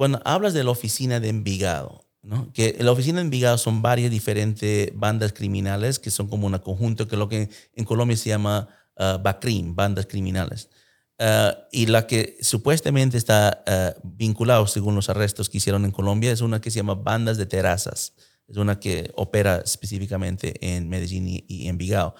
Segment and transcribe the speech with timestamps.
[0.00, 2.50] cuando hablas de la oficina de Envigado, ¿no?
[2.54, 7.06] que la oficina de Envigado son varias diferentes bandas criminales que son como un conjunto
[7.06, 8.66] que lo que en Colombia se llama
[8.96, 10.70] uh, BACRIM, bandas criminales.
[11.18, 16.32] Uh, y la que supuestamente está uh, vinculada, según los arrestos que hicieron en Colombia,
[16.32, 18.14] es una que se llama Bandas de Terrazas.
[18.48, 22.14] Es una que opera específicamente en Medellín y, y Envigado.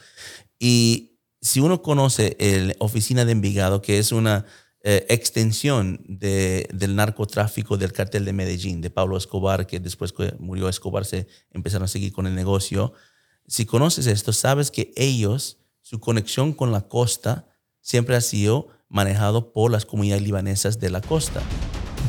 [0.59, 4.45] Y si uno conoce la oficina de Envigado, que es una
[4.83, 10.35] eh, extensión de, del narcotráfico del cartel de Medellín, de Pablo Escobar, que después que
[10.39, 12.95] murió Escobar se empezaron a seguir con el negocio.
[13.47, 17.47] Si conoces esto, sabes que ellos, su conexión con la costa
[17.83, 21.43] siempre ha sido manejado por las comunidades libanesas de la costa.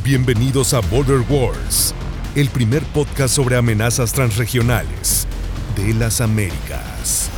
[0.04, 1.94] Bienvenidos a Border Wars,
[2.36, 5.28] el primer podcast sobre amenazas transregionales
[5.76, 7.30] de las Américas.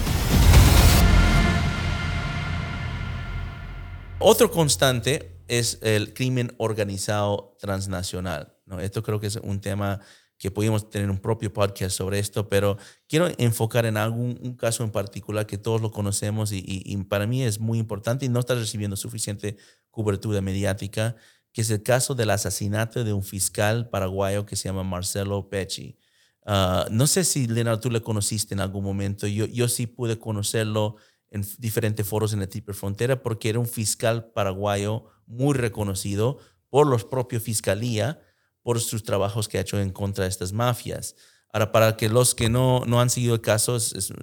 [4.26, 8.56] Otro constante es el crimen organizado transnacional.
[8.66, 8.80] ¿no?
[8.80, 10.00] Esto creo que es un tema
[10.38, 12.78] que podemos tener un propio podcast sobre esto, pero
[13.10, 17.28] quiero enfocar en algún un caso en particular que todos lo conocemos y, y, para
[17.28, 19.58] mí es muy importante y no está recibiendo suficiente
[19.92, 21.18] cobertura mediática,
[21.52, 25.98] que es el caso del asesinato de un fiscal paraguayo que se llama Marcelo Pecci.
[26.46, 29.28] Uh, no sé si, Leonardo, tú le conociste en algún momento.
[29.28, 30.96] Yo, yo sí pude conocerlo
[31.34, 36.38] en diferentes foros en la triple frontera porque era un fiscal paraguayo muy reconocido
[36.70, 38.22] por los propios fiscalía
[38.62, 41.16] por sus trabajos que ha hecho en contra de estas mafias.
[41.52, 44.14] Ahora, para que los que no, no han seguido el caso, es,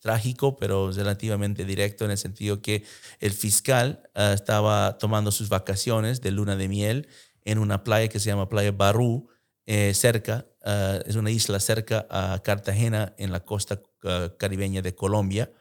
[0.00, 2.84] trágico, pero relativamente directo en el sentido que
[3.20, 7.08] el fiscal ah, estaba tomando sus vacaciones de luna de miel
[7.44, 9.28] en una playa que se llama Playa Barú,
[9.64, 14.94] eh, cerca, uh, es una isla cerca a Cartagena en la costa uh, caribeña de
[14.94, 15.52] Colombia.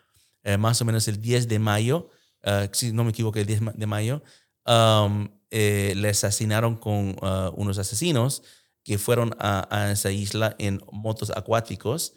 [0.44, 2.10] Eh, más o menos el 10 de mayo,
[2.44, 4.24] uh, si no me equivoco, el 10 de mayo,
[4.66, 7.16] um, eh, le asesinaron con
[7.56, 8.44] unos asesinos
[8.84, 12.14] que fueron a, esa isla en motos acuáticos.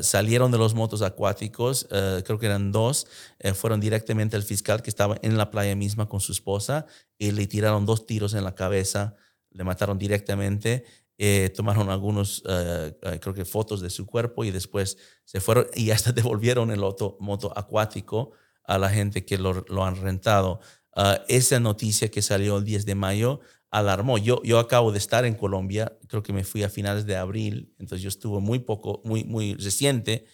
[0.00, 3.06] Salieron de los motos acuáticos, creo que eran dos,
[3.54, 6.86] fueron directamente al fiscal que estaba en la playa misma con su esposa
[7.18, 9.16] y le tiraron dos tiros en la cabeza,
[9.50, 10.84] le mataron directamente
[11.24, 15.68] eh, tomaron algunos, eh, eh, creo que fotos de su cuerpo y después se fueron
[15.72, 18.32] y hasta devolvieron el auto, moto acuático
[18.64, 20.58] a la gente que lo, lo han rentado.
[20.96, 23.38] Uh, esa noticia que salió el 10 de mayo
[23.70, 24.18] alarmó.
[24.18, 27.72] Yo, yo acabo de estar en Colombia, creo que me fui a finales de abril,
[27.78, 30.26] entonces yo estuve muy poco, muy, muy reciente,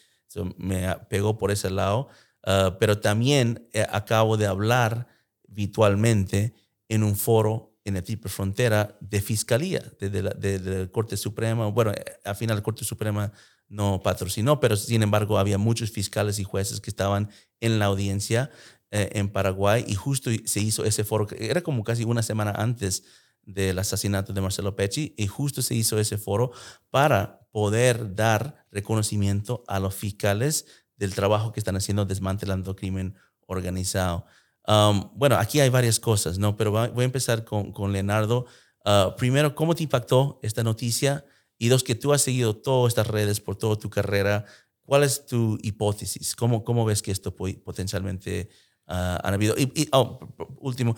[0.56, 2.08] me pegó por ese lado,
[2.46, 5.06] uh, pero también acabo de hablar
[5.48, 6.54] virtualmente
[6.88, 11.66] en un foro en la triple frontera de fiscalía, de, la, de, Corte Suprema.
[11.66, 11.92] Bueno,
[12.24, 13.32] al final la Corte Suprema
[13.68, 18.50] no patrocinó, pero sin embargo había muchos fiscales y jueces que estaban en la audiencia
[18.90, 23.04] eh, en Paraguay y justo se hizo ese foro, era como casi una semana antes
[23.42, 26.52] del asesinato de Marcelo Pecci y justo se hizo ese foro
[26.90, 30.66] para poder dar reconocimiento a los fiscales
[30.96, 33.14] del trabajo que están haciendo desmantelando crimen
[33.46, 34.26] organizado.
[34.68, 36.54] Um, bueno, aquí hay varias cosas, ¿no?
[36.54, 38.44] Pero voy a empezar con, con Leonardo.
[38.84, 41.24] Uh, primero, ¿cómo te impactó esta noticia?
[41.56, 44.44] Y dos, que tú has seguido todas estas redes por toda tu carrera.
[44.82, 46.36] ¿Cuál es tu hipótesis?
[46.36, 48.50] ¿Cómo, cómo ves que esto potencialmente
[48.88, 49.54] uh, habido?
[49.56, 50.20] Y, oh,
[50.60, 50.94] último,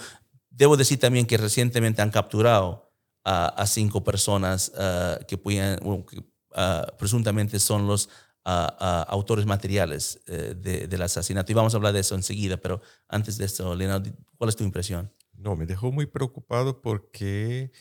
[0.50, 2.91] debo decir también que recientemente han capturado
[3.22, 6.25] a cinco personas uh, que, pueden, que
[6.98, 8.08] presuntamente son los
[8.45, 11.53] a, autores materiales eh, del asesinato.
[11.53, 14.65] Y vamos a hablar de eso enseguida, pero antes de eso, Leonardo, ¿cuál es tu
[14.65, 15.12] impresión?
[15.33, 17.73] No, me dejó muy preocupado porque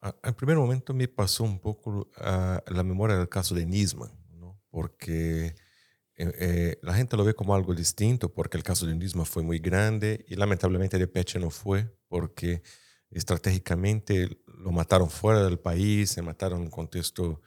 [0.00, 4.60] al primer momento me pasó un poco a la memoria del caso de Nisman, ¿no?
[4.70, 5.46] porque
[6.16, 9.42] eh, eh, la gente lo ve como algo distinto, porque el caso de Nisman fue
[9.42, 12.62] muy grande y lamentablemente de Peche no fue, porque
[13.10, 17.40] estratégicamente lo mataron fuera del país, se mataron en un contexto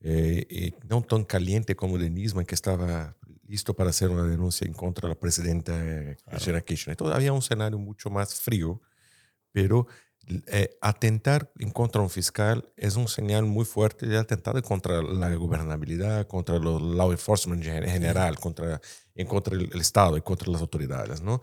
[0.00, 3.16] eh, no tan caliente como Denisman, que estaba
[3.46, 5.74] listo para hacer una denuncia en contra de la presidenta
[6.30, 6.92] Cristina Kirchner.
[6.92, 8.80] Entonces había un escenario mucho más frío,
[9.52, 9.86] pero
[10.46, 15.02] eh, atentar en contra de un fiscal es un señal muy fuerte de atentar contra
[15.02, 18.78] la gobernabilidad, contra los law enforcement en general, contra,
[19.14, 21.22] en contra del Estado y contra las autoridades.
[21.22, 21.40] ¿no?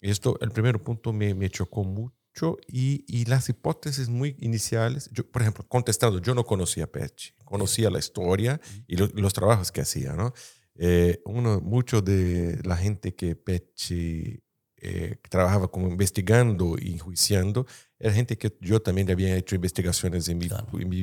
[0.00, 2.21] Esto, el primer punto me, me chocó mucho
[2.66, 7.32] y, y, las hipótesis muy iniciales, yo, por ejemplo, contestando, yo no conocía a Pecci,
[7.44, 10.32] conocía la historia y los trabajos que hacía, ¿no?
[10.74, 14.42] Eh, uno, mucho de la gente que Pecci
[14.78, 17.66] eh, trabajaba como investigando y enjuiciando,
[17.98, 20.48] era gente que yo también había hecho investigaciones mi,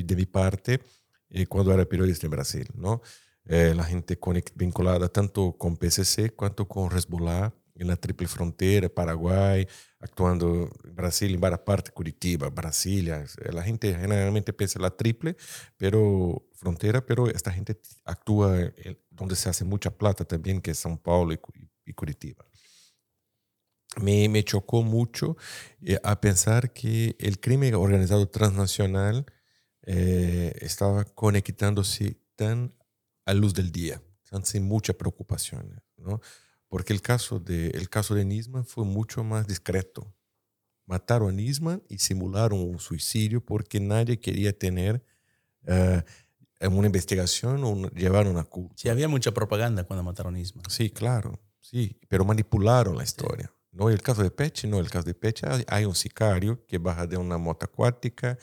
[0.02, 0.80] de mi parte
[1.30, 3.02] eh, cuando era periodista en Brasil, ¿no?
[3.44, 4.16] la gente
[4.54, 9.66] vinculada tanto con PCC cuanto con Hezbollah en la triple frontera, Paraguay,
[10.00, 13.24] actuando en Brasil, en varias partes, Curitiba, Brasilia.
[13.52, 15.36] La gente generalmente piensa la triple,
[15.78, 18.72] pero frontera, pero esta gente actúa
[19.08, 22.44] donde se hace mucha plata también, que es São Paulo y, Curitiba.
[23.96, 25.36] Me, me, chocó mucho
[25.82, 29.26] eh, a pensar que el crimen organizado transnacional
[29.82, 32.72] eh, estaba conectándose tan
[33.24, 34.00] a luz del día,
[34.44, 36.20] sin mucha preocupación, ¿no?
[36.70, 40.14] Porque el caso de, el caso de Nisman fue mucho más discreto.
[40.86, 45.04] Mataron a Nisman y simularon un suicidio porque nadie quería tener
[45.66, 46.00] uh,
[46.68, 48.72] una investigación o llevar una culpa.
[48.76, 50.64] Sí, había mucha propaganda cuando mataron a Nisman.
[50.70, 53.52] Sí, claro, sí, pero manipularon la historia.
[53.72, 57.06] No el caso de Peche, no el caso de Peche, hay un sicario que baja
[57.06, 58.38] de una moto acuática,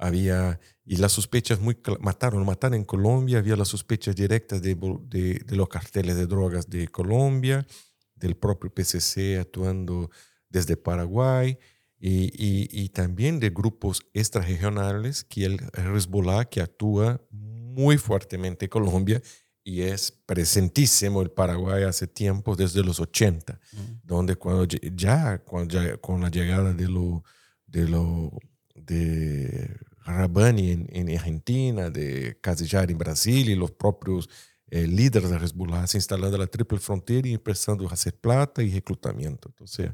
[0.00, 5.34] había, y las sospechas muy, mataron, mataron en Colombia, había las sospechas directas de, de,
[5.46, 7.66] de, los carteles de drogas de Colombia,
[8.14, 10.10] del propio PCC actuando
[10.48, 11.58] desde Paraguay,
[11.98, 18.70] y, y, y también de grupos extrarregionales, que el Hezbollah, que actúa muy fuertemente en
[18.70, 19.20] Colombia,
[19.62, 23.60] y es presentísimo el Paraguay hace tiempo, desde los 80,
[24.02, 27.22] donde cuando ya, cuando ya, con la llegada de lo,
[27.66, 28.32] de lo
[28.74, 29.76] de
[30.10, 34.28] Rabani en, en, Argentina, de Casillar en Brasil y los propios
[34.70, 38.72] eh, líderes de Hezbollah se instalando la triple frontera y empezando a hacer plata y
[38.72, 39.48] reclutamiento.
[39.48, 39.90] Entonces,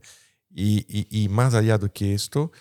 [0.51, 2.53] y, y, y, más allá de que esto,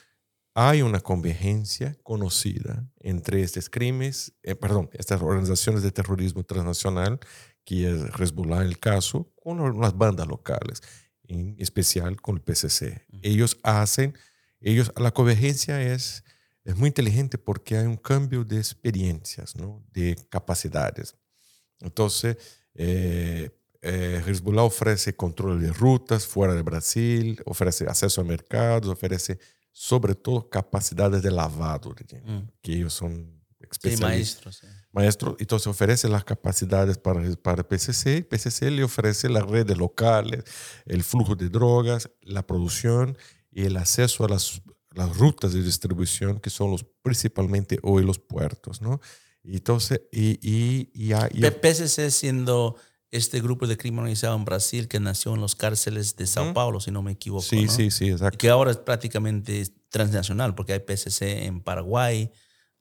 [0.54, 7.19] hay una convergencia conocida entre estos crímenes, eh, perdón, estas organizaciones de terrorismo transnacional,
[7.66, 10.81] que es Hezbollah en el caso, con las bandas locales,
[11.24, 13.06] en especial con el PCC.
[13.22, 14.18] Ellos hacen,
[14.62, 16.24] ellos, la convergencia es
[16.65, 19.85] es muy inteligente porque hay un cambio de experiencias, ¿no?
[19.94, 21.15] de capacidades.
[21.79, 22.38] Entonces,
[22.73, 23.51] eh,
[23.81, 29.38] eh, Hezbollah ofrece control de rutas fuera de Brasil, ofrece acceso a mercados, ofrece
[29.71, 32.51] sobre todo capacidades de lavado de dinero, mm.
[32.62, 34.00] que ellos son especialistas.
[34.00, 34.62] Sí, maestros.
[34.91, 40.45] Maestro, entonces ofrece las capacidades para, para PCC, PCC le ofrece las redes locales,
[40.85, 43.17] el flujo de drogas, la producción
[43.51, 44.62] y el acceso a las
[44.95, 49.00] las rutas de distribución que son los principalmente hoy los puertos, ¿no?
[49.44, 52.77] Y entonces, y, y, y, PCC siendo
[53.12, 56.80] este grupo de crimen organizado en Brasil que nació en los cárceles de Sao Paulo,
[56.80, 57.44] si no me equivoco.
[57.44, 58.36] Sí, sí, sí, exacto.
[58.36, 62.31] Y que ahora es prácticamente transnacional, porque hay PCC en Paraguay,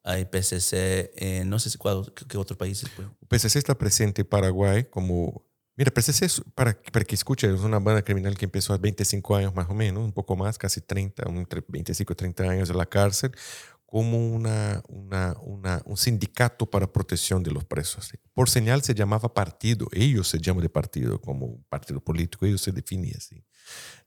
[0.03, 2.89] hay PCC en no sé si cuál, qué otros países.
[2.97, 3.09] Pues.
[3.29, 5.45] PCC está presente en Paraguay como
[5.77, 9.55] Mira, PCC, para, para que escuche, es una banda criminal que empezó a 25 años
[9.55, 12.87] más o menos, un poco más, casi 30, entre 25 y 30 años en la
[12.87, 13.33] cárcel,
[13.95, 18.13] como una, una, una, un sindicato para protección de los presos.
[18.33, 22.73] Por señal se llamaba partido, ellos se llaman de partido, como partido político, ellos se
[22.73, 23.45] definen así.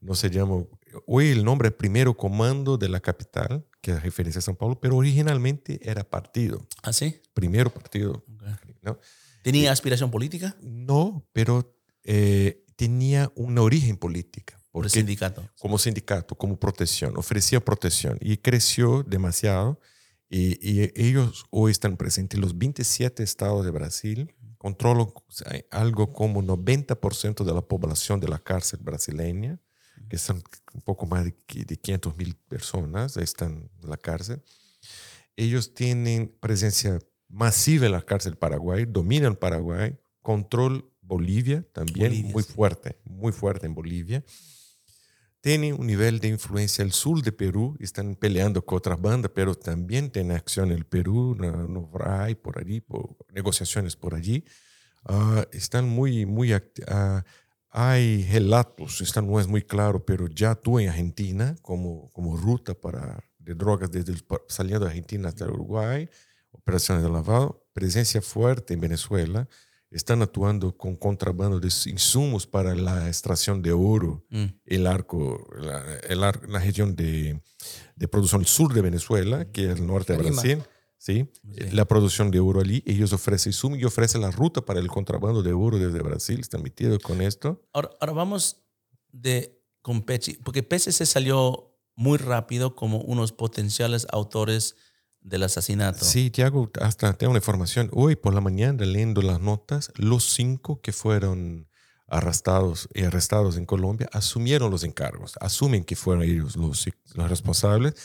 [0.02, 0.64] No se llama,
[1.06, 4.80] hoy el nombre es Primero Comando de la Capital, que es referencia a San Paulo,
[4.80, 6.68] pero originalmente era partido.
[6.84, 7.22] ¿Ah, sí?
[7.34, 8.26] Primero partido.
[8.82, 9.00] ¿no?
[9.48, 10.58] ¿Tenía aspiración política?
[10.62, 11.74] No, pero
[12.04, 14.60] eh, tenía una origen política.
[14.72, 15.50] Por sindicato.
[15.58, 19.80] Como sindicato, como protección, ofrecía protección y creció demasiado.
[20.30, 25.14] Y, ellos hoy están presentes en los 27 estados de Brasil, controlan
[25.72, 29.62] algo como 90% de la población de la cárcel brasileña,
[30.10, 31.34] que son un poco más de,
[31.64, 34.44] de 500 mil personas, están en la cárcel.
[35.38, 43.00] Ellos tienen presencia masiva en la cárcel Paraguay, dominan Paraguay, control Bolivia también, muy fuerte,
[43.06, 44.24] muy fuerte en Bolivia.
[45.40, 49.56] Tienen un nivel de influencia el sur de Perú, están peleando con otras bandas, pero
[49.56, 54.44] también tiene acción el Perú, no, no hay por allí, por, negociaciones por allí.
[55.08, 56.60] Uh, están muy, muy, uh,
[57.70, 62.74] hay relatos, están, no es muy claro, pero ya tú en Argentina como, como ruta
[62.74, 64.16] para, de drogas desde
[64.50, 66.10] saliendo de Argentina hasta Uruguay,
[66.52, 69.48] operaciones de lavado, presencia fuerte en Venezuela,
[69.90, 74.46] están actuando con contrabando de insumos para la extracción de oro mm.
[74.66, 77.42] el arco, la, el la región de,
[77.96, 80.64] de, producción sur de Venezuela, que es el norte de Brasil.
[80.98, 81.30] ¿sí?
[81.72, 85.42] La producción de oro allí, ellos ofrecen insumos y ofrecen la ruta para el contrabando
[85.42, 87.62] de oro desde Brasil, están metidos con esto.
[87.74, 88.58] Ahora, ahora vamos
[89.12, 94.76] de con Pechi, porque PCC salió muy rápido como unos potenciales autores
[95.22, 96.06] del asesinato.
[96.06, 97.90] Sí, Tiago, hasta tengo una información.
[97.94, 101.68] Hoy por la mañana, leyendo las notas, los cinco que fueron
[102.08, 107.96] arrestados y arrestados en Colombia asumieron los encargos, asumen que fueron ellos los, los responsables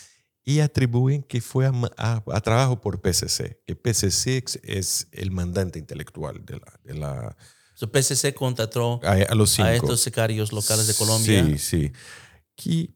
[0.43, 6.59] y atribuyen que fue a, trabajo por PCC, que PCC es el mandante intelectual de
[6.59, 6.79] la...
[6.83, 7.37] De la
[7.79, 9.69] Entonces, PCC contrató a, a los cinco.
[9.69, 11.45] a estos sicarios locales de Colombia.
[11.45, 11.91] Sí, sí.
[12.55, 12.93] Que,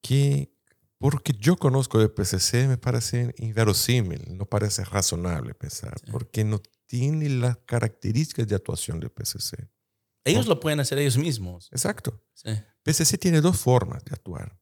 [0.00, 0.52] que
[0.98, 7.28] porque yo conozco el PCC, me parece inverosímil, no parece razonable pensar, porque no tiene
[7.28, 9.70] las características de actuación del PCC.
[10.24, 11.68] Ellos lo pueden hacer ellos mismos.
[11.72, 12.22] Exacto.
[12.34, 12.50] Sí.
[12.82, 14.58] PCC tiene dos formas de actuar.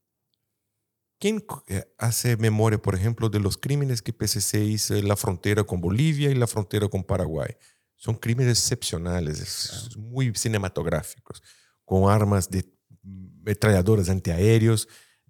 [1.19, 5.65] ¿Quién eh, hace memoria, por ejemplo, de los crímenes que PCC hizo en la frontera
[5.65, 7.57] con Bolivia y la frontera con Paraguay?
[7.95, 11.43] Son crímenes excepcionales, muy cinematográficos,
[11.87, 12.71] con armas de
[13.03, 14.87] metralladoras antiaéreos,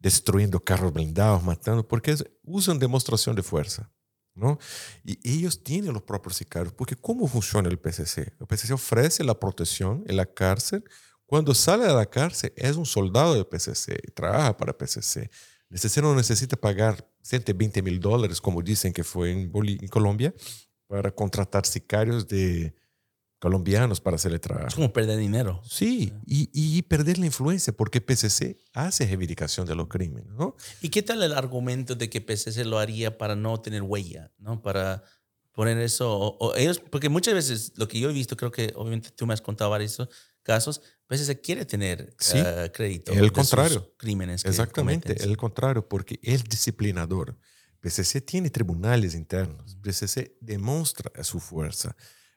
[0.06, 3.90] destruyendo carros blindados, matando, porque usan demostración de fuerza.
[4.36, 4.56] ¿no?
[5.04, 8.32] Y ellos tienen los propios sicarios, porque ¿cómo funciona el PCC?
[8.38, 10.84] El PCC ofrece la protección en la cárcel.
[11.26, 15.28] Cuando sale de la cárcel es un soldado del PCC, trabaja para el PCC.
[15.70, 20.32] El PCC no necesita pagar 120 mil dólares, como dicen que fue en, en Colombia,
[20.86, 22.76] para contratar sicarios de,
[23.47, 24.67] colombianos para hacer el trabajo.
[24.67, 25.62] Es como perder dinero.
[25.65, 30.57] Sí, y, y, perder la influencia, porque PCC hace reivindicación de los crímenes, ¿no?
[30.81, 34.61] ¿Y qué tal el argumento de que PCC lo haría para no tener huella, ¿no?
[34.62, 35.05] Para
[35.53, 38.73] poner eso, o, o ellos, porque muchas veces lo que yo he visto, creo que
[38.75, 39.97] obviamente tú me has contado varios
[40.43, 43.12] casos, PCC quiere tener sí, uh, crédito.
[43.12, 43.95] El contrario.
[43.97, 44.45] crímenes.
[44.45, 45.31] Exactamente, cometen.
[45.31, 47.38] el contrario, porque es disciplinador.
[47.79, 51.95] PCC tiene tribunales internos, PCC demuestra su fuerza.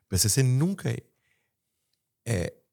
[0.10, 0.94] PCC nunca...
[2.25, 2.63] Eh,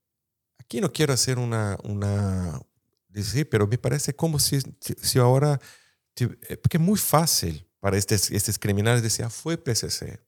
[0.58, 2.60] aquí no quiero hacer una, una...
[3.08, 5.60] Decir, pero me parece como si, si ahora...
[6.62, 10.20] Porque es muy fácil para estos, estos criminales decir, ah, fue PCC.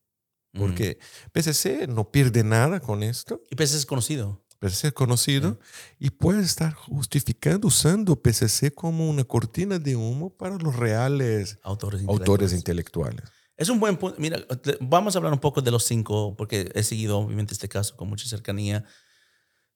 [0.53, 1.31] Porque mm.
[1.33, 3.43] PCC no pierde nada con esto.
[3.51, 4.41] Y PCC es conocido.
[4.59, 5.59] PCC es conocido mm.
[5.99, 12.03] y puede estar justificando usando PCC como una cortina de humo para los reales autores
[12.03, 12.29] intelectuales.
[12.29, 13.25] Autores intelectuales.
[13.59, 14.17] Es un buen punto.
[14.21, 14.39] Mira,
[14.81, 18.09] vamos a hablar un poco de los cinco, porque he seguido obviamente este caso con
[18.09, 18.85] mucha cercanía.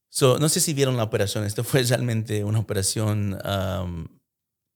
[0.08, 1.44] So, no sé si vieron la operación.
[1.44, 4.06] Esto fue realmente una operación um,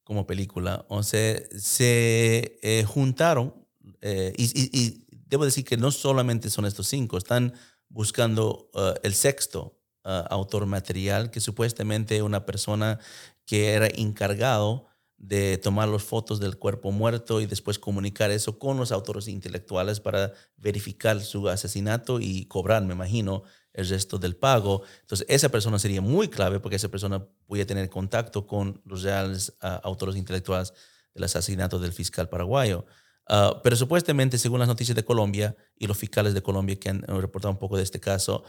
[0.03, 0.85] como película.
[0.89, 3.55] O sea, se eh, juntaron,
[4.01, 7.55] eh, y, y, y, debo decir que no solamente son estos cinco, están
[7.89, 12.99] buscando uh, el sexto uh, autor material, que supuestamente una persona
[13.45, 18.77] que era encargado de tomar las fotos del cuerpo muerto y después comunicar eso con
[18.77, 23.43] los autores intelectuales para verificar su asesinato y cobrar, me imagino,
[23.73, 24.83] el resto del pago.
[25.01, 29.55] Entonces, esa persona sería muy clave porque esa persona podía tener contacto con los reales
[29.63, 30.73] uh, autores intelectuales
[31.15, 32.85] del asesinato del fiscal paraguayo.
[33.29, 37.03] Uh, pero supuestamente, según las noticias de Colombia y los fiscales de Colombia que han
[37.03, 38.45] reportado un poco de este caso,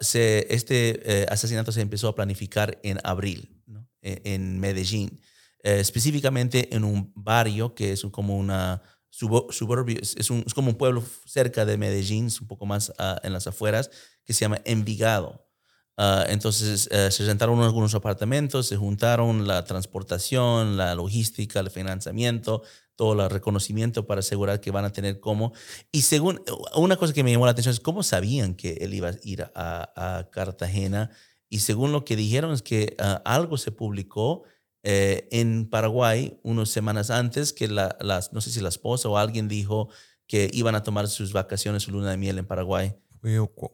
[0.00, 3.62] se, este eh, asesinato se empezó a planificar en abril
[4.02, 5.20] en, en Medellín.
[5.62, 10.76] Eh, específicamente en un barrio que es como una suburbio, es, un, es, como un
[10.76, 13.90] pueblo cerca de Medellín, un poco más uh, en las afueras,
[14.24, 15.46] que se llama Envigado.
[15.98, 22.62] Uh, entonces uh, se rentaron algunos apartamentos, se juntaron la transportación, la logística, el financiamiento,
[22.96, 25.52] todo el reconocimiento para asegurar que van a tener cómo.
[25.92, 26.42] Y según,
[26.74, 29.42] una cosa que me llamó la atención es cómo sabían que él iba a ir
[29.54, 31.10] a, a Cartagena.
[31.50, 34.44] Y según lo que dijeron es que algo se publicó
[34.82, 39.16] eh, en Paraguay unas semanas antes que la, las, no sé si la esposa o
[39.16, 39.88] alguien dijo
[40.26, 42.94] que iban a tomar sus vacaciones, su luna de miel en Paraguay.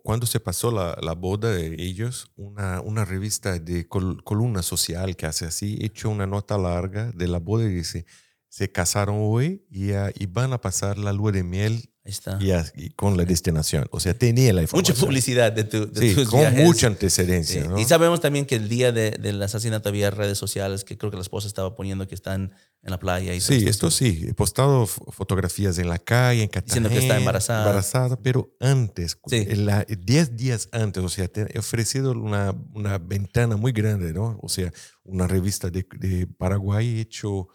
[0.02, 5.16] Cuando se pasó la, la boda de ellos, una, una revista de col, columna social
[5.16, 8.04] que hace así, hecho una nota larga de la boda y dice,
[8.50, 12.38] se casaron hoy y, uh, y van a pasar la luna de miel Está.
[12.40, 13.86] Y, y, con la destinación.
[13.90, 14.96] O sea, tenía la información.
[14.96, 16.64] Mucha publicidad de, tu, de sí, tus con viajes.
[16.64, 17.62] mucha antecedencia.
[17.62, 17.68] Sí.
[17.68, 17.78] ¿no?
[17.78, 21.18] Y sabemos también que el día de, del asesinato había redes sociales que creo que
[21.18, 23.34] la esposa estaba poniendo que están en la playa.
[23.34, 24.24] Y sí, esto sí.
[24.26, 26.88] He postado fotografías en la calle, en Cartagena.
[26.88, 27.60] Diciendo que está embarazada.
[27.60, 33.72] Embarazada, pero antes, 10 la, días antes, o sea, he ofrecido una, una ventana muy
[33.72, 34.38] grande, ¿no?
[34.42, 34.72] O sea,
[35.04, 37.48] una revista de, de Paraguay hecho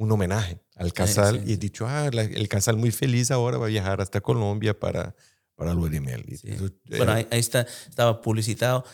[0.00, 1.50] un homenaje al casal sí, sí.
[1.50, 4.78] y he dicho, ah, la, el casal muy feliz ahora va a viajar hasta Colombia
[4.78, 5.14] para,
[5.54, 5.98] para lua de.
[6.38, 6.48] Sí.
[6.48, 8.84] Entonces, bueno, ahí, ahí, está, estaba publicitado.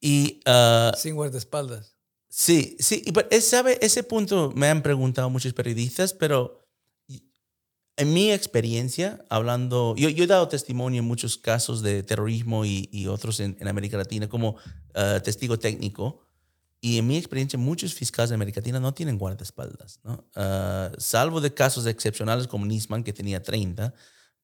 [0.00, 1.96] Y, uh, Sin guardaespaldas.
[2.28, 6.68] Sí, sí, y sabe, ese punto me han preguntado muchos periodistas, pero
[7.96, 12.88] en mi experiencia, hablando, yo, yo he dado testimonio en muchos casos de terrorismo y,
[12.92, 16.25] y otros en, en, América Latina como uh, testigo técnico.
[16.86, 20.24] Y en mi experiencia, muchos fiscales de América Latina no tienen guardaespaldas, ¿no?
[20.36, 23.92] Uh, salvo de casos excepcionales como Nisman, que tenía 30,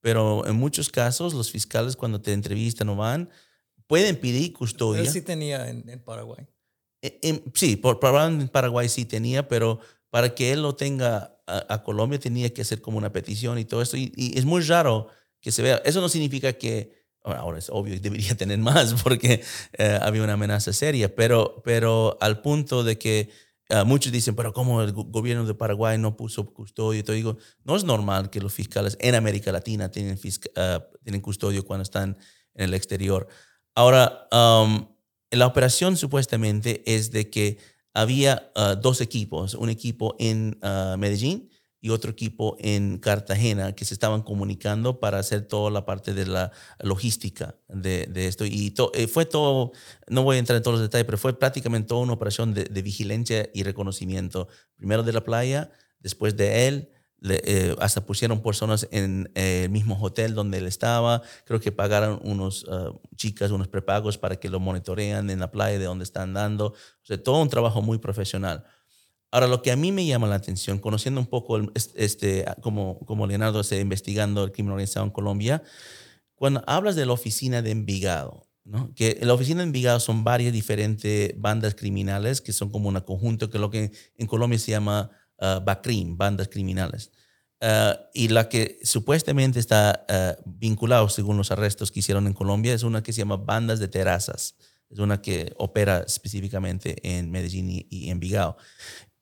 [0.01, 3.31] pero en muchos casos los fiscales cuando te entrevistan o van,
[3.87, 5.03] pueden pedir custodia.
[5.03, 6.49] Él sí tenía en, en Paraguay.
[7.01, 9.79] En, en, sí, por, probablemente en Paraguay sí tenía, pero
[10.11, 13.65] para que él lo tenga a, a, Colombia tenía que hacer como una petición y
[13.65, 13.97] todo esto.
[13.97, 15.07] Y, y es muy raro
[15.41, 15.81] que se vea.
[15.85, 19.43] Eso no significa que Ahora es obvio, debería tener más porque
[19.79, 23.31] eh, había una amenaza seria, pero, pero al punto de que
[23.71, 27.05] uh, muchos dicen, pero ¿cómo el gobierno de Paraguay no puso custodio?
[27.05, 31.65] Te digo, no es normal que los fiscales en América Latina tienen, uh, tienen custodio
[31.65, 32.17] cuando están
[32.55, 33.29] en el exterior.
[33.75, 34.89] Ahora, um,
[35.31, 37.59] la operación supuestamente es de que
[37.95, 40.59] había uh, dos equipos, un equipo en
[40.99, 41.52] Medellín
[41.83, 46.27] y otro equipo en Cartagena que se estaban comunicando para hacer toda la parte de
[46.27, 48.47] la logística de, de esto.
[48.47, 49.73] Y eh, fue todo,
[50.09, 52.65] no voy a entrar en todos los detalles, pero fue prácticamente toda una operación de,
[52.65, 54.47] de vigilancia y reconocimiento.
[54.77, 56.89] Primero de la playa, después de él,
[57.25, 61.23] eh, hasta pusieron personas en eh, el mismo hotel donde él estaba.
[61.45, 65.79] Creo que pagaron unos uh, chicas, unos prepagos para que lo monitorean en la playa
[65.79, 66.67] de donde están dando.
[66.69, 68.65] O sea, todo un trabajo muy profesional.
[69.33, 71.59] Ahora, lo que a mí me llama la atención, conociendo un poco
[71.95, 75.63] este, como, como Leonardo está investigando el crimen organizado en Colombia,
[76.35, 78.93] cuando hablas de la oficina de Envigado, ¿no?
[78.95, 83.49] que la oficina de Envigado son varias diferentes bandas criminales que son como un conjunto
[83.49, 87.11] que lo que en Colombia se llama uh, BACRIM, bandas criminales.
[87.63, 92.75] Uh, y la que supuestamente está uh, vinculada, según los arrestos que hicieron en Colombia,
[92.75, 94.57] es una que se llama Bandas de Terrazas.
[94.91, 98.59] Es una que opera específicamente en Medellín y, y Envigado.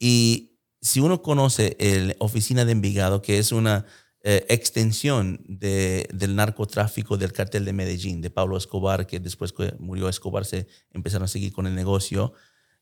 [0.01, 3.85] Y si uno conoce la oficina de Envigado, que es una
[4.23, 9.75] eh, extensión de, del narcotráfico del cartel de Medellín, de Pablo Escobar, que después que
[9.79, 12.33] murió Escobar se empezaron a seguir con el negocio.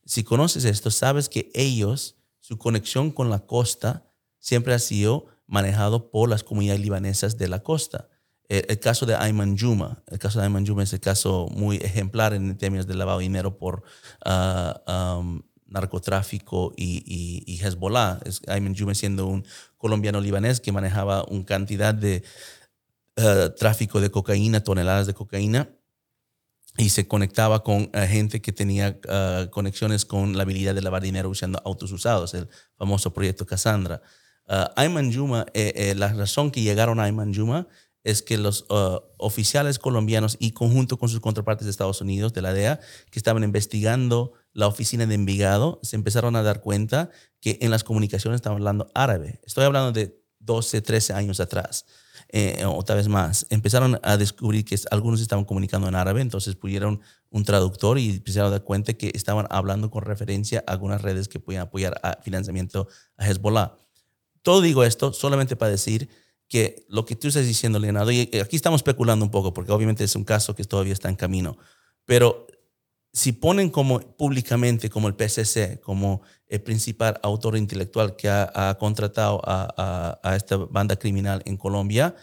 [0.04, 4.08] Si conoces esto, sabes que ellos, su conexión con la costa
[4.38, 8.08] siempre ha sido manejado por las comunidades libanesas de la costa.
[8.48, 12.32] El, caso de Ayman Juma, el caso de Ayman Juma es el caso muy ejemplar
[12.32, 13.82] en términos de lavado de dinero por
[14.24, 18.20] um, narcotráfico y, y, Hezbollah.
[18.24, 19.44] Es, Ayman Jume siendo un
[19.76, 22.22] colombiano libanés que manejaba una cantidad de
[23.16, 25.68] eh, tráfico de cocaína, toneladas de cocaína,
[26.78, 31.02] y se conectaba con uh, gente que tenía uh, conexiones con la habilidad de lavar
[31.02, 34.00] dinero usando autos usados, el famoso proyecto Cassandra.
[34.76, 37.68] Ayman Juma, eh, eh, la razón que llegaron a Ayman Juma
[38.02, 38.64] es que los
[39.18, 43.44] oficiales colombianos y conjunto con sus contrapartes de Estados Unidos, de la DEA, que estaban
[43.44, 48.58] investigando la oficina de Envigado, se empezaron a dar cuenta que en las comunicaciones estaban
[48.58, 49.40] hablando árabe.
[49.44, 51.84] Estoy hablando de 12, 13 años atrás,
[52.28, 53.46] eh, o tal vez más.
[53.50, 58.48] Empezaron a descubrir que algunos estaban comunicando en árabe, entonces pusieron un traductor y empezaron
[58.48, 62.20] a dar cuenta que estaban hablando con referencia a algunas redes que podían apoyar a
[62.22, 63.74] financiamiento a Hezbollah.
[64.42, 66.08] Todo digo esto solamente para decir
[66.48, 70.04] que lo que tú estás diciendo, Leonardo, y aquí estamos especulando un poco, porque obviamente
[70.04, 71.58] es un caso que todavía está en camino,
[72.06, 72.46] pero
[73.18, 79.42] si ponen como públicamente como el PCC, como el principal autor intelectual que ha, contratado
[79.44, 82.14] a, esta banda criminal en Colombia,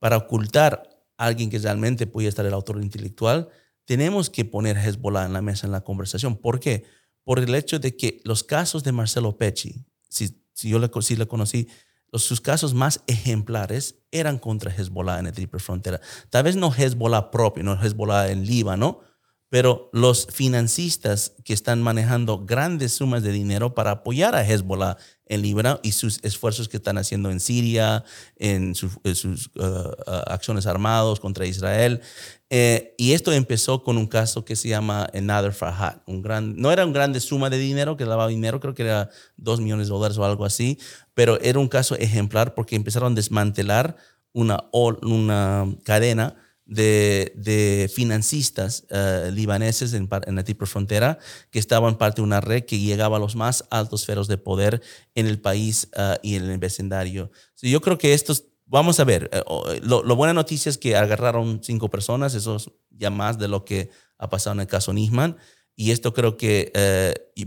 [0.00, 0.82] para ocultar
[1.16, 3.50] a alguien que realmente puede estar el autor intelectual,
[3.84, 6.34] tenemos que poner Hezbollah en la mesa en la conversación.
[6.34, 6.86] ¿Por qué?
[7.22, 10.34] Por el hecho de que los casos de Marcelo Pecci, si,
[10.68, 11.68] yo le, si le conocí,
[12.10, 16.00] los, sus casos más ejemplares eran contra Hezbollah en el triple frontera.
[16.30, 19.11] Tal vez no Hezbollah propio, no Hezbollah en Líbano,
[19.52, 25.42] pero los financistas que están manejando grandes sumas de dinero para apoyar a Hezbollah en
[25.42, 28.02] Líbano y sus esfuerzos que están haciendo en Siria,
[28.36, 29.92] en, sus uh, uh,
[30.26, 32.00] acciones armadas contra Israel.
[32.48, 36.02] Eh, y esto empezó con un caso que se llama Another Farhat.
[36.06, 39.10] Un gran, no era una grande suma de dinero que lavaba dinero, creo que era
[39.36, 40.78] dos millones de dólares o algo así,
[41.12, 43.96] pero era un caso ejemplar porque empezaron a desmantelar
[44.32, 51.18] una, una cadena de, de financistas uh, libaneses en, en, la tipo frontera
[51.50, 54.82] que estaban parte de una red que llegaba a los más altos feros de poder
[55.14, 57.30] en el país uh, y en el vecindario.
[57.54, 60.96] So, yo creo que estos, vamos a ver, uh, lo, lo, buena noticia es que
[60.96, 64.92] agarraron cinco personas, eso es ya más de lo que ha pasado en el caso
[64.92, 65.36] Nisman.
[65.74, 66.70] Y esto creo que,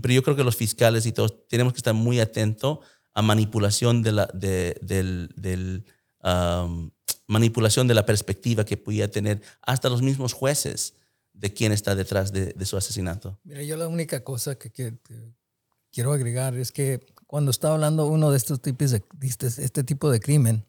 [0.02, 2.80] pero yo creo que los fiscales y todos tenemos que estar muy atentos
[3.14, 5.86] a manipulación de la, de, del, del
[6.24, 6.90] um,
[7.28, 10.94] manipulación de la perspectiva que podía tener hasta los mismos jueces
[11.34, 13.40] de quién está detrás de, de su asesinato.
[13.44, 14.94] Mira, yo la única cosa que, que,
[15.96, 20.12] quiero agregar es que cuando está hablando uno de estos tipos de este, este, tipo
[20.12, 20.66] de crimen,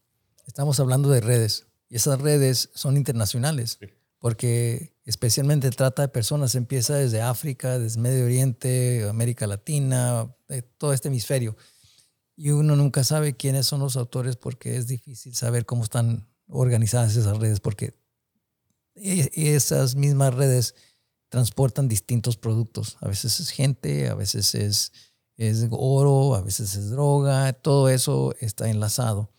[0.47, 3.79] estamos hablando de redes y esas redes son internacionales.
[4.19, 10.35] Porque especialmente trata de personas empieza desde África, desde Medio Oriente, América Latina,
[10.79, 11.57] todo este hemisferio.
[12.35, 17.17] Y uno nunca sabe quiénes son los autores porque es difícil saber cómo están organizadas
[17.17, 17.95] esas redes porque
[18.95, 20.75] e, esas mismas redes
[21.29, 22.97] transportan distintos productos.
[23.01, 24.93] A veces es gente, a veces es,
[25.37, 29.31] es oro, a veces es droga, todo eso está enlazado.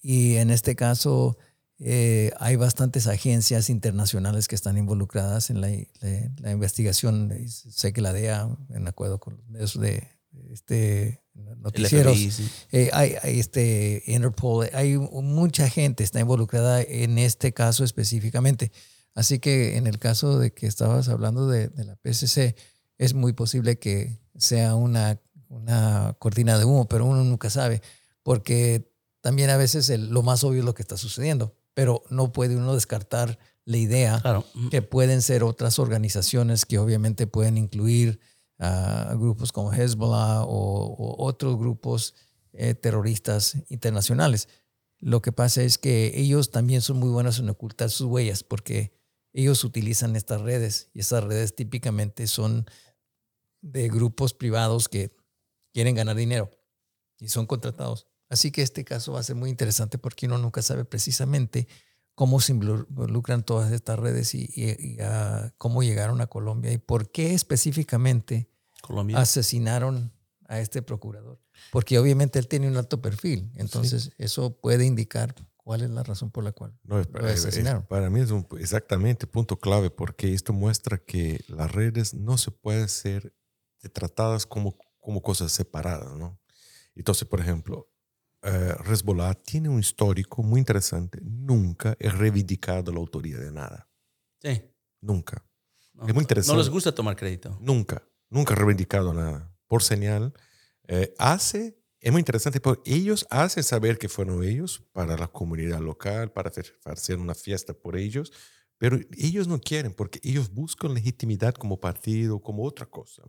[0.00, 1.38] Y en este caso,
[1.78, 5.68] eh, hay bastantes agencias internacionales que están involucradas en la,
[6.40, 7.32] la, investigación.
[7.48, 10.08] Sé que la DEA, en acuerdo con los medios de
[10.50, 11.22] este,
[11.58, 12.18] noticieros,
[12.72, 18.72] eh, hay, este, Interpol, hay mucha gente está involucrada en este caso específicamente.
[19.14, 22.54] Así que en el caso de que estabas hablando de, de la PCC,
[22.98, 27.82] es muy posible que sea una, una cortina de humo, pero uno nunca sabe,
[28.22, 32.56] porque también a veces lo más obvio es lo que está sucediendo pero no puede
[32.56, 34.20] uno descartar la idea
[34.68, 38.18] que pueden ser otras organizaciones que obviamente pueden incluir
[38.58, 42.14] a grupos como Hezbollah o, otros grupos
[42.52, 44.48] eh, terroristas internacionales.
[44.98, 48.92] Lo que pasa es que ellos también son muy buenos en ocultar sus huellas porque
[49.32, 52.66] ellos utilizan estas redes y esas redes típicamente son
[53.60, 55.14] de grupos privados que
[55.72, 56.50] quieren ganar dinero
[57.20, 58.06] y son contratados.
[58.28, 61.68] Así que este caso va a ser muy interesante porque uno nunca sabe precisamente
[62.18, 64.98] cómo se involucran todas estas redes y,
[65.56, 68.50] cómo llegaron a Colombia y por qué específicamente
[69.14, 70.12] asesinaron
[70.48, 71.40] a este procurador.
[71.70, 76.32] Porque obviamente él tiene un alto perfil, entonces eso puede indicar cuál es la razón
[76.32, 77.86] por la cual no, lo asesinaron.
[77.86, 82.50] para mí es un, exactamente punto clave porque esto muestra que las redes no se
[82.50, 83.32] pueden ser
[83.92, 86.40] tratadas como, como cosas separadas, ¿no?
[86.96, 87.88] Entonces, por ejemplo,
[88.42, 91.18] Hezbollah tiene un histórico muy interesante.
[91.22, 93.88] Nunca he reivindicado la autoría de nada.
[94.40, 94.62] Sí.
[95.00, 95.44] Nunca.
[96.06, 96.56] es muy interesante.
[96.56, 97.58] No les gusta tomar crédito.
[97.60, 98.02] Nunca.
[98.30, 99.52] Nunca he reivindicado nada.
[99.66, 100.32] Por señal,
[100.86, 105.80] eh, hace, es muy interesante porque ellos hacen saber que fueron ellos para la comunidad
[105.80, 106.50] local, para
[106.84, 108.32] hacer una fiesta por ellos,
[108.78, 113.22] pero ellos no quieren porque ellos buscan legitimidad como partido, como otra cosa.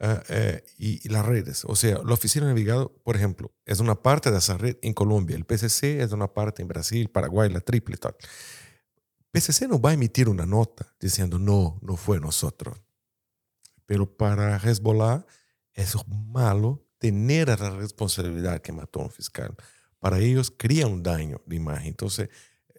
[0.00, 1.64] Ah, eh, y, las redes.
[1.66, 4.92] O sea, la oficina de Envigado, por ejemplo, es una parte de esa red en
[4.92, 5.36] Colombia.
[5.36, 8.16] El PCC es una parte en Brasil, Paraguay, la triple tal.
[9.30, 12.80] PCC no va a emitir una nota diciendo no, no fue nosotros.
[13.86, 15.24] Pero para Hezbollah
[15.72, 19.54] es malo tener la responsabilidad que mató a un fiscal.
[19.98, 21.88] Para ellos crea un daño de imagen.
[21.88, 22.28] Entonces,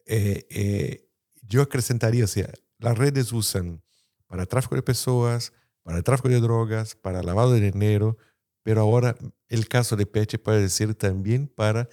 [0.06, 1.10] eh, eh,
[1.42, 2.50] yo acrescentaría, o sea,
[2.80, 3.82] las redes usan
[4.28, 5.54] para tráfico de personas,
[5.86, 8.18] para el tráfico de drogas, para lavado de dinero,
[8.64, 9.16] pero ahora
[9.50, 11.88] el caso de Peche puede ser también para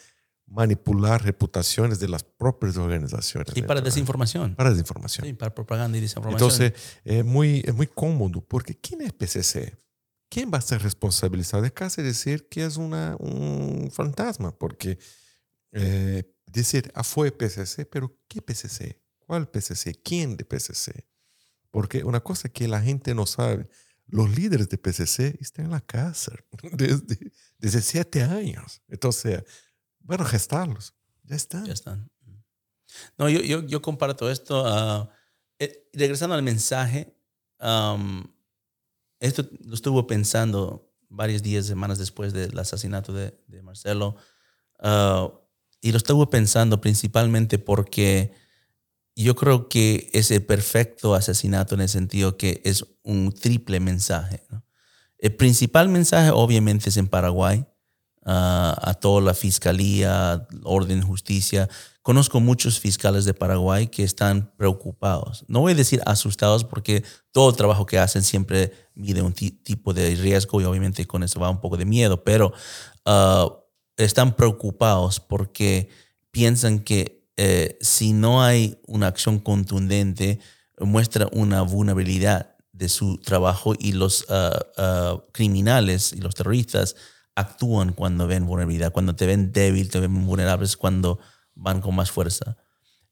[0.46, 3.55] manipular reputaciones de las propias organizaciones.
[3.55, 4.55] Y para desinformación.
[4.55, 5.26] Para desinformación.
[5.26, 6.40] Sí, para propaganda y desinformación.
[6.40, 6.72] Entonces,
[7.05, 9.76] es muy, es muy cómodo, porque ¿quién es PCC?
[10.31, 11.66] ¿Quién va a ser responsabilizado?
[11.66, 14.98] Es casi decir que es una, un fantasma, porque
[15.72, 18.98] eh, decir, ah, fue PCC, pero ¿qué PCC?
[19.18, 20.00] ¿Cuál PCC?
[20.02, 21.12] ¿Quién de PCC?
[21.72, 23.68] Porque una cosa que la gente no sabe,
[24.06, 26.38] los líderes de PCC están en la cárcel
[26.72, 28.80] desde, desde siete años.
[28.87, 29.42] Entonces,
[29.98, 30.94] bueno, gestarlos.
[31.24, 31.64] Ya están.
[31.64, 32.08] Ya están.
[33.18, 34.62] No, yo, yo, yo comparto esto.
[34.62, 35.08] Uh,
[35.92, 37.16] regresando al mensaje,
[39.20, 44.16] esto lo estuve pensando varios días, semanas después del asesinato de, de Marcelo.
[44.78, 45.32] Uh,
[45.80, 48.32] y lo estuve pensando principalmente porque
[49.14, 54.42] yo creo que es el perfecto asesinato en el sentido que es un triple mensaje.
[55.18, 57.64] El principal mensaje obviamente es en Paraguay,
[58.25, 61.68] ah, a toda la fiscalía, orden, justicia.
[62.01, 65.44] Conozco muchos fiscales de Paraguay que están preocupados.
[65.46, 69.92] No voy a decir asustados porque todo el trabajo que hacen siempre mide un tipo
[69.94, 72.53] de riesgo y obviamente con eso va un poco de miedo, pero
[73.05, 73.48] ah,
[73.96, 75.88] están preocupados porque
[76.31, 80.38] piensan que eh, si no hay una acción contundente,
[80.79, 86.97] muestra una vulnerabilidad de su trabajo y los ah, ah, criminales y los terroristas
[87.35, 91.18] actúan cuando ven vulnerabilidad, cuando te ven débil, te ven vulnerables, cuando
[91.55, 92.57] van con más fuerza.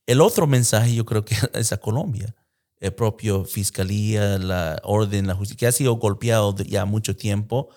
[0.06, 2.34] El otro mensaje yo creo que es a Colombia.
[2.78, 7.68] El propio fiscalía, la orden, la justicia, que ha sido golpeado ya mucho tiempo,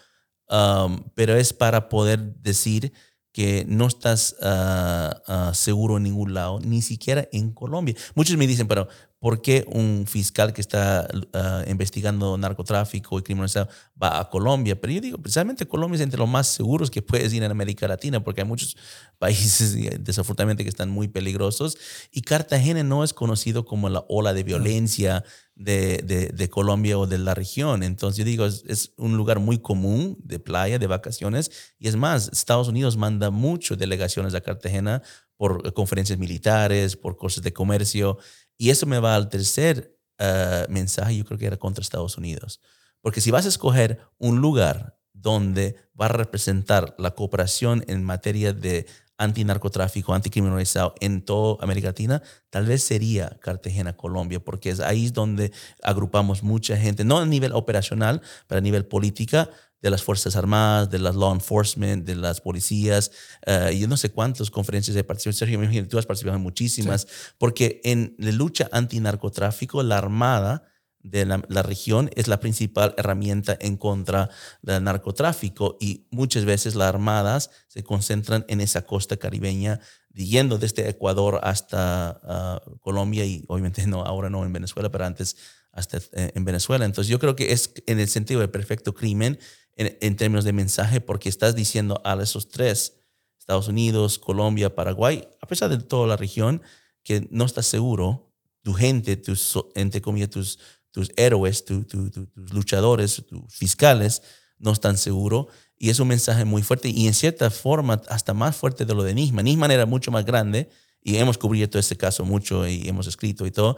[0.50, 2.94] um, pero es para poder decir
[3.34, 7.96] que no estás ah, ah, seguro en ningún lado, ni siquiera en Colombia.
[8.15, 8.88] Muchos me dicen, pero
[9.24, 13.48] ¿por qué un fiscal que está ah, investigando narcotráfico y crimen
[13.96, 14.82] va a Colombia?
[14.82, 17.88] Pero yo digo, precisamente Colombia es entre los más seguros que puedes ir en América
[17.88, 18.76] Latina, porque hay muchos
[19.20, 21.78] países, desafortunadamente, que están muy peligrosos.
[22.12, 25.24] Y Cartagena no es conocido como la ola de violencia
[25.56, 27.82] de, de, Colombia o de la región.
[27.84, 31.50] Entonces, yo digo, es, un lugar muy común de playa, de vacaciones.
[31.80, 35.02] Y es más, Estados Unidos manda mucho delegaciones a Cartagena
[35.38, 38.18] por conferencias militares, por cosas de comercio.
[38.63, 42.62] Y eso me va al tercer eh, mensaje, yo creo que era contra Estados Unidos.
[43.02, 48.54] Porque si vas a escoger un lugar donde va a representar la cooperación en materia
[48.54, 48.86] de
[49.17, 55.52] antinarcotráfico, anticriminalizado en toda América Latina, tal vez sería Cartagena, Colombia, porque es ahí donde
[55.82, 59.49] agrupamos mucha gente, no a nivel operacional, pero a nivel política,
[59.84, 63.12] de las Fuerzas Armadas, de las law enforcement, de las policías,
[63.46, 66.41] uh, yo no sé cuántas conferencias de participación, Sergio, me imagino tú has participado en
[66.41, 67.06] muchísimas,
[67.38, 70.63] porque en la lucha antinarcotráfico, la Armada
[71.02, 74.30] de la, la, región es la principal herramienta en contra
[74.62, 79.82] del narcotráfico y muchas veces las armadas se concentran en esa costa caribeña,
[80.13, 85.36] yendo desde Ecuador hasta uh, Colombia y obviamente no, ahora no en Venezuela, pero antes
[85.74, 86.86] hasta eh, en Venezuela.
[86.86, 89.39] Entonces yo creo que es en el sentido de perfecto crimen
[89.76, 93.00] en, en términos de mensaje porque estás diciendo a esos tres,
[93.40, 96.62] Estados Unidos, Colombia, Paraguay, a pesar de toda la región,
[97.04, 98.32] que no estás seguro,
[98.62, 100.60] tu gente, tus, entre comillas, tus
[100.94, 104.22] tus héroes, tu, tu, tu, tus luchadores, tus fiscales
[104.60, 105.48] no están seguros.
[105.76, 109.04] Y es un mensaje muy fuerte y en cierta forma hasta más fuerte de lo
[109.04, 109.44] de Nisman.
[109.44, 110.70] Nisman era mucho más grande
[111.02, 113.76] y hemos cubierto este caso mucho y hemos escrito y todo.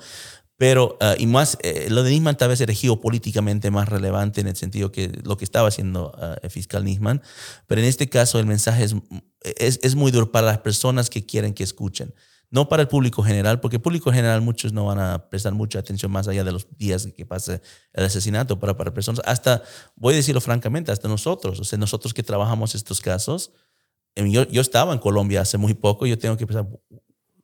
[0.57, 4.47] Pero, uh, y más, eh, lo de Nisman tal vez era geopolíticamente más relevante en
[4.47, 7.21] el sentido que lo que estaba haciendo uh, el fiscal Nisman.
[7.67, 8.95] Pero en este caso el mensaje es,
[9.41, 12.13] es, es muy duro para las personas que quieren que escuchen
[12.55, 15.79] no para el público general, porque el público general muchos no van a prestar mucha
[15.79, 17.61] atención más allá de los días que pase
[17.93, 19.63] el asesinato, pero para personas, hasta,
[19.95, 23.51] voy a decirlo francamente, hasta nosotros, o sea, nosotros que trabajamos estos casos,
[24.15, 26.65] yo, yo estaba en Colombia hace muy poco, yo tengo que pensar,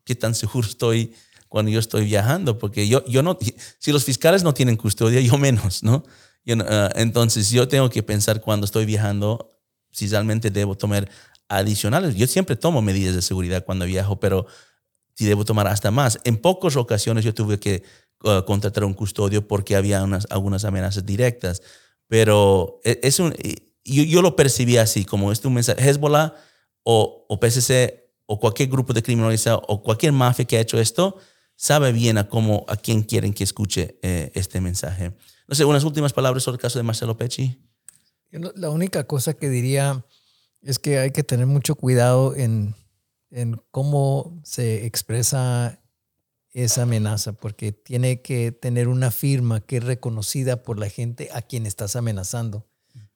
[0.06, 1.14] ¿qué tan seguro estoy
[1.52, 2.58] cuando yo estoy viajando?
[2.58, 3.38] Porque yo, yo no,
[3.78, 6.06] si los fiscales no tienen custodia, yo menos, ¿no?
[6.46, 9.52] Yo, uh, entonces yo tengo que pensar cuando estoy viajando
[9.92, 11.10] si realmente debo tomar
[11.50, 12.16] adicionales.
[12.16, 14.48] Yo siempre tomo medidas de seguridad cuando viajo, pero
[15.14, 16.20] si debo tomar hasta más.
[16.24, 17.84] En pocas ocasiones yo tuve que
[18.24, 21.62] uh, contratar un custodio porque había unas, algunas amenazas directas,
[22.08, 23.34] pero e, es un,
[23.84, 26.34] yo, yo, lo percibí así, como este un mensaje, Hezbollah
[26.84, 31.18] o, o PCC o cualquier grupo de criminalizado o cualquier mafia que ha hecho esto,
[31.62, 35.14] sabe bien a cómo, a quién quieren que escuche eh, este mensaje.
[35.48, 37.62] No sé, unas últimas palabras sobre el caso de Marcelo Pecci.
[38.32, 40.06] La única cosa que diría
[40.62, 42.76] es que hay que tener mucho cuidado en
[43.32, 45.82] en cómo se expresa
[46.52, 51.42] esa amenaza, porque tiene que tener una firma que es reconocida por la gente a
[51.42, 52.68] quien estás amenazando.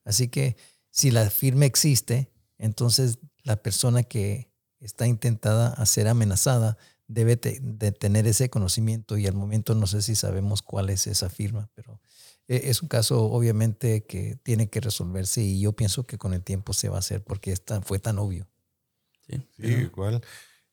[0.05, 0.55] Así que
[0.89, 6.77] si la firma existe, entonces la persona que está intentada a ser amenazada
[7.07, 11.29] debe de tener ese conocimiento y al momento no sé si sabemos cuál es esa
[11.29, 12.01] firma, pero
[12.47, 16.43] eh, es un caso obviamente que tiene que resolverse y yo pienso que con el
[16.43, 18.47] tiempo se va a hacer porque fue tan obvio.
[19.27, 20.21] Sí, sí igual.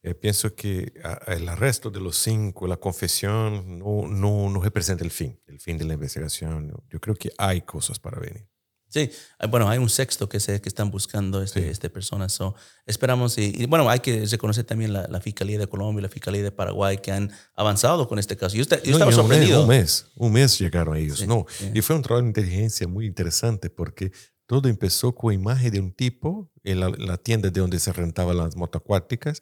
[0.05, 0.92] Eh, pienso que
[1.29, 5.79] el arresto de los cinco, la confesión, no, no, no representa el fin, el fin
[5.79, 6.75] de la investigación.
[6.90, 8.51] Yo creo que hay cosas para venir.
[8.92, 9.11] Sí,
[9.48, 11.68] bueno, hay un sexto que, se, que están buscando este, sí.
[11.68, 12.33] este personas.
[12.33, 16.02] So, esperamos, y, y, bueno, hay que reconocer también la, la, Fiscalía de Colombia y
[16.02, 18.55] la Fiscalía de Paraguay que han avanzado con este caso.
[18.55, 19.62] Yo, está, yo no, estaba sorprendido.
[19.62, 21.46] Un mes, un mes llegaron ellos, sí, ¿no?
[21.48, 21.70] Sí.
[21.72, 24.12] Y fue un trabajo de inteligencia muy interesante porque
[24.46, 28.37] todo empezó con imagen de un tipo en la, la tienda de donde se rentaban
[28.37, 29.40] las motoacuáticas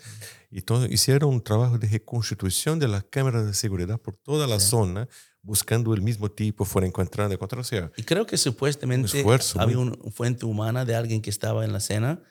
[0.50, 4.60] y todo, hicieron un trabajo de reconstitución de las cámaras de seguridad por toda la
[4.60, 4.68] sí.
[4.70, 5.08] zona
[5.42, 7.62] buscando el mismo tipo, fueron encontrando, encontrando.
[7.62, 11.30] O sea, y creo que supuestamente un esfuerzo, había una fuente humana de alguien que
[11.30, 12.22] estaba en la escena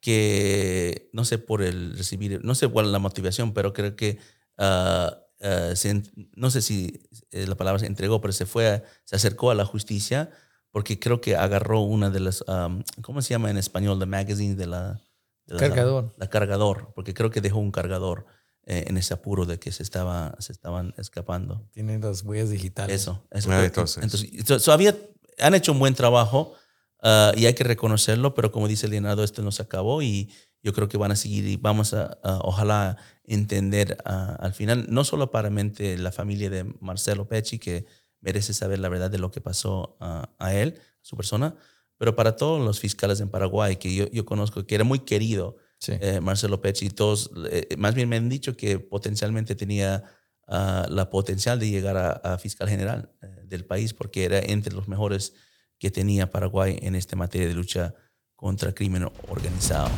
[0.00, 4.18] que, no sé por el recibir, no sé cuál es la motivación, pero creo que,
[4.58, 6.02] uh, uh, se,
[6.34, 9.64] no sé si eh, la palabra se entregó, pero se fue, se acercó a la
[9.64, 10.30] justicia
[10.72, 13.98] porque creo que agarró una de las, um, ¿cómo se llama en español?
[13.98, 15.00] The magazine de la...
[15.46, 16.04] De la cargador.
[16.04, 18.26] La, la, cargador, porque creo que dejó un cargador
[18.64, 21.68] eh, en ese apuro de que se, estaba, se estaban escapando.
[21.72, 23.02] Tienen las huellas digitales.
[23.02, 23.50] Eso, eso.
[23.50, 24.02] Ah, entonces.
[24.02, 24.96] entonces so, había,
[25.40, 26.54] han hecho un buen trabajo
[27.02, 30.30] uh, y hay que reconocerlo, pero como dice Leonardo, esto no se acabó y
[30.62, 34.86] yo creo que van a seguir y vamos a, a ojalá entender uh, al final,
[34.88, 37.84] no solo para mente la familia de Marcelo Pecci, que
[38.22, 41.54] merece saber la verdad de lo que pasó a, a él, a su persona,
[41.98, 45.56] pero para todos los fiscales en Paraguay que yo, yo conozco, que era muy querido,
[45.78, 45.92] sí.
[46.00, 50.02] eh, Marcelo Pecci, todos, eh, más bien me han dicho que potencialmente tenía
[50.48, 54.74] uh, la potencial de llegar a, a fiscal general eh, del país porque era entre
[54.74, 55.34] los mejores
[55.78, 57.94] que tenía Paraguay en esta materia de lucha
[58.34, 59.90] contra crimen organizado.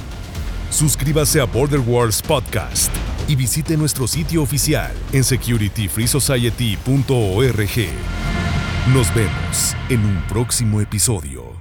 [0.70, 2.90] Suscríbase a Border Wars Podcast
[3.28, 7.88] y visite nuestro sitio oficial en securityfreesociety.org.
[8.92, 11.53] Nos vemos en un próximo episodio.